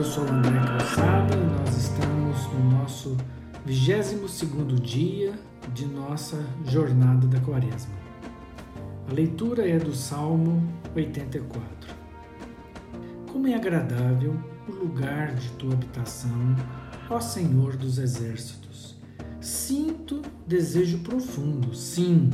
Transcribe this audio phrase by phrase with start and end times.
[0.00, 3.18] Eu sou André Calçada e nós estamos no nosso
[3.66, 5.34] 22 dia
[5.74, 7.92] de nossa jornada da Quaresma.
[9.10, 11.94] A leitura é do Salmo 84.
[13.30, 14.34] Como é agradável
[14.66, 16.56] o lugar de tua habitação,
[17.10, 18.98] ó Senhor dos exércitos.
[19.38, 22.30] Sinto desejo profundo, sim,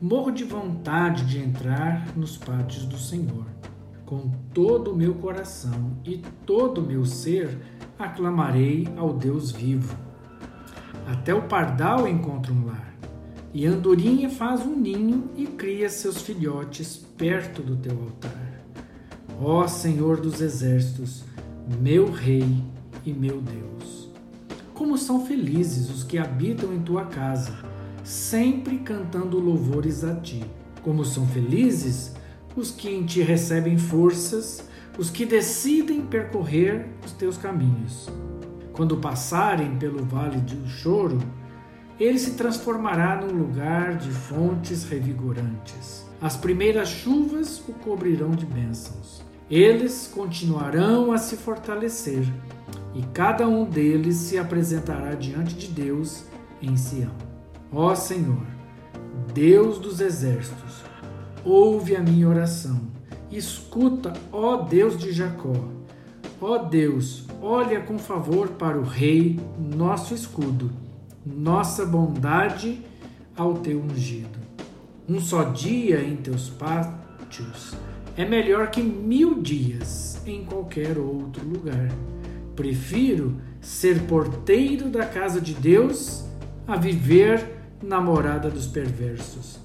[0.00, 3.46] morro de vontade de entrar nos pátios do Senhor
[4.04, 7.58] com todo o meu coração e todo o meu ser
[7.98, 9.96] aclamarei ao Deus vivo.
[11.06, 12.94] Até o pardal encontra um lar,
[13.52, 18.64] e a andorinha faz um ninho e cria seus filhotes perto do teu altar.
[19.40, 21.24] Ó Senhor dos exércitos,
[21.80, 22.62] meu Rei
[23.04, 24.08] e meu Deus.
[24.72, 27.54] Como são felizes os que habitam em tua casa,
[28.02, 30.44] sempre cantando louvores a ti.
[30.82, 32.12] Como são felizes
[32.56, 38.08] os que em ti recebem forças, os que decidem percorrer os teus caminhos.
[38.72, 41.18] Quando passarem pelo vale do choro,
[41.98, 46.04] ele se transformará num lugar de fontes revigorantes.
[46.20, 49.22] As primeiras chuvas o cobrirão de bênçãos.
[49.50, 52.24] Eles continuarão a se fortalecer,
[52.94, 56.24] e cada um deles se apresentará diante de Deus
[56.62, 57.14] em Sião.
[57.70, 58.46] Ó Senhor,
[59.32, 60.82] Deus dos exércitos,
[61.44, 62.80] ouve a minha oração.
[63.30, 65.52] Escuta, ó Deus de Jacó.
[66.40, 70.70] Ó Deus, olha com favor para o Rei, nosso escudo,
[71.24, 72.82] nossa bondade
[73.36, 74.38] ao teu ungido.
[75.08, 77.74] Um só dia em teus pátios
[78.16, 81.88] é melhor que mil dias em qualquer outro lugar.
[82.54, 86.24] Prefiro ser porteiro da casa de Deus
[86.66, 87.44] a viver
[87.82, 89.64] na morada dos perversos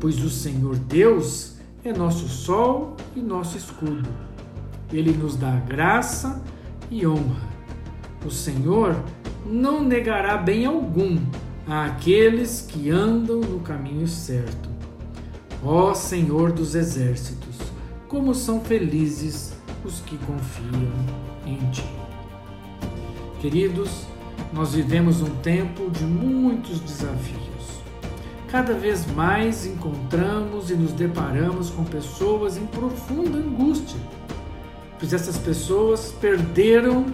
[0.00, 4.08] pois o Senhor Deus é nosso sol e nosso escudo.
[4.92, 6.42] Ele nos dá graça
[6.90, 7.48] e honra.
[8.24, 8.96] O Senhor
[9.44, 11.18] não negará bem algum
[11.66, 14.68] àqueles que andam no caminho certo.
[15.64, 17.56] Ó Senhor dos exércitos,
[18.08, 19.52] como são felizes
[19.84, 20.92] os que confiam
[21.46, 21.84] em Ti.
[23.40, 24.06] Queridos,
[24.52, 27.55] nós vivemos um tempo de muitos desafios
[28.50, 33.98] cada vez mais encontramos e nos deparamos com pessoas em profunda angústia,
[34.98, 37.06] pois essas pessoas perderam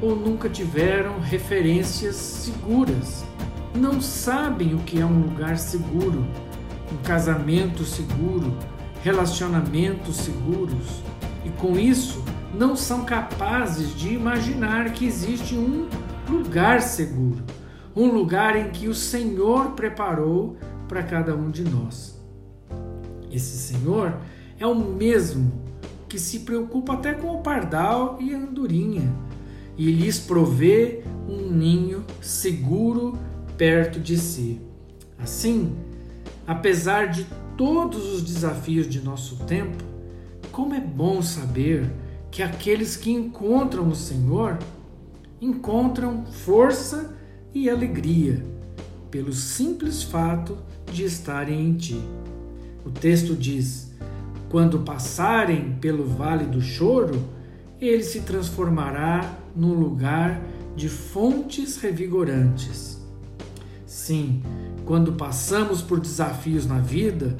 [0.00, 3.24] ou nunca tiveram referências seguras,
[3.74, 6.24] não sabem o que é um lugar seguro,
[6.92, 8.56] um casamento seguro,
[9.02, 11.02] relacionamentos seguros,
[11.44, 12.22] e com isso
[12.54, 15.88] não são capazes de imaginar que existe um
[16.28, 17.42] lugar seguro,
[17.94, 20.56] um lugar em que o Senhor preparou
[20.88, 22.18] para cada um de nós.
[23.30, 24.16] Esse Senhor
[24.58, 25.52] é o mesmo
[26.08, 29.12] que se preocupa até com o pardal e a andorinha
[29.76, 33.16] e lhes provê um ninho seguro
[33.56, 34.60] perto de si.
[35.18, 35.76] Assim,
[36.46, 37.26] apesar de
[37.56, 39.84] todos os desafios de nosso tempo,
[40.50, 41.88] como é bom saber
[42.30, 44.58] que aqueles que encontram o Senhor
[45.40, 47.16] encontram força
[47.54, 48.44] e alegria
[49.10, 50.58] pelo simples fato
[50.92, 52.00] de estarem em ti.
[52.84, 53.92] O texto diz:
[54.48, 57.22] Quando passarem pelo vale do choro,
[57.80, 60.40] ele se transformará num lugar
[60.74, 62.98] de fontes revigorantes.
[63.86, 64.42] Sim,
[64.84, 67.36] quando passamos por desafios na vida,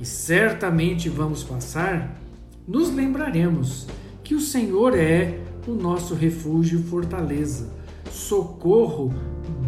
[0.00, 2.20] e certamente vamos passar,
[2.66, 3.86] nos lembraremos
[4.22, 7.70] que o Senhor é o nosso refúgio e fortaleza,
[8.10, 9.12] socorro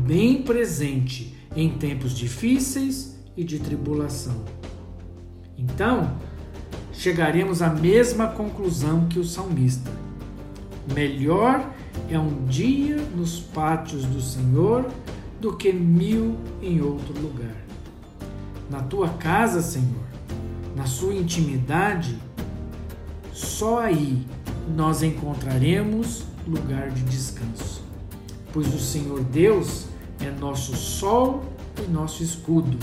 [0.07, 4.45] bem presente em tempos difíceis e de tribulação.
[5.57, 6.17] Então,
[6.93, 9.91] chegaremos à mesma conclusão que o salmista.
[10.93, 11.69] Melhor
[12.11, 14.87] é um dia nos pátios do Senhor
[15.41, 17.57] do que mil em outro lugar.
[18.71, 20.05] Na tua casa, Senhor,
[20.77, 22.19] na sua intimidade,
[23.33, 24.27] só aí
[24.77, 27.83] nós encontraremos lugar de descanso.
[28.53, 29.87] Pois o Senhor Deus
[30.21, 31.45] é nosso sol
[31.83, 32.79] e nosso escudo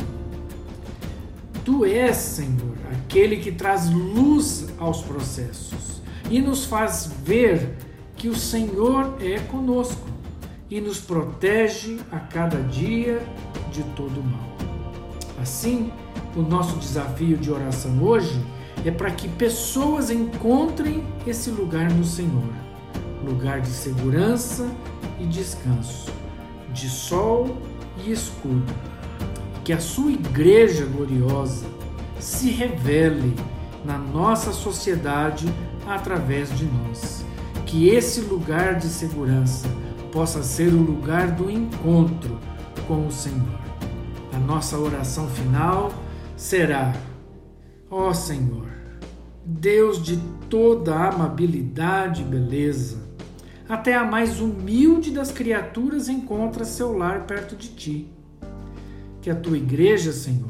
[1.64, 7.76] Tu és, Senhor, aquele que traz luz aos processos e nos faz ver
[8.16, 10.10] que o Senhor é conosco
[10.70, 13.22] e nos protege a cada dia
[13.72, 14.58] de todo mal.
[15.42, 15.92] Assim,
[16.36, 18.44] o nosso desafio de oração hoje
[18.86, 22.72] é para que pessoas encontrem esse lugar no Senhor
[23.26, 24.70] lugar de segurança
[25.20, 26.12] e descanso,
[26.74, 27.58] de sol
[28.04, 28.74] e escudo
[29.64, 31.66] que a sua igreja gloriosa
[32.20, 33.36] se revele
[33.84, 35.52] na nossa sociedade
[35.88, 37.26] através de nós.
[37.66, 39.66] que esse lugar de segurança
[40.12, 42.38] possa ser o lugar do encontro
[42.86, 43.62] com o Senhor.
[44.34, 45.94] A nossa oração final
[46.36, 46.94] será:
[47.90, 48.68] Ó Senhor,
[49.46, 50.18] Deus de
[50.50, 53.02] toda amabilidade e beleza,
[53.70, 58.14] até a mais humilde das criaturas encontra seu lar perto de ti.
[59.22, 60.50] Que a tua igreja, Senhor,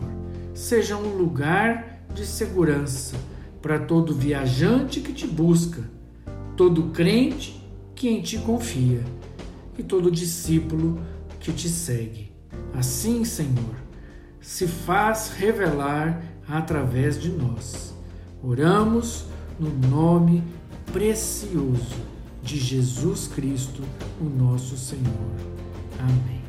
[0.53, 3.15] seja um lugar de segurança
[3.61, 5.83] para todo viajante que te busca,
[6.55, 7.61] todo crente
[7.95, 9.03] que em ti confia
[9.77, 10.99] e todo discípulo
[11.39, 12.31] que te segue.
[12.73, 13.75] Assim, Senhor,
[14.39, 17.93] se faz revelar através de nós.
[18.43, 19.25] Oramos
[19.59, 20.43] no nome
[20.91, 21.95] precioso
[22.41, 23.83] de Jesus Cristo,
[24.19, 25.35] o nosso Senhor.
[25.99, 26.40] Amém.